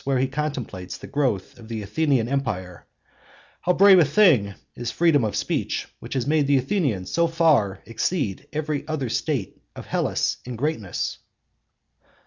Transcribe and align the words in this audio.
78) 0.03 0.07
where 0.11 0.19
he 0.19 0.27
contemplates 0.27 0.97
the 0.97 1.05
growth 1.05 1.59
of 1.59 1.67
the 1.67 1.83
Athenian 1.83 2.27
empire—'How 2.27 3.73
brave 3.73 3.99
a 3.99 4.03
thing 4.03 4.55
is 4.75 4.89
freedom 4.89 5.23
of 5.23 5.35
speech, 5.35 5.87
which 5.99 6.15
has 6.15 6.25
made 6.25 6.47
the 6.47 6.57
Athenians 6.57 7.11
so 7.11 7.27
far 7.27 7.83
exceed 7.85 8.47
every 8.51 8.83
other 8.87 9.09
state 9.09 9.61
of 9.75 9.85
Hellas 9.85 10.37
in 10.43 10.55
greatness! 10.55 11.19